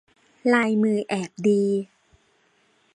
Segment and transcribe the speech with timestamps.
[0.53, 1.63] ลายมือแอบดี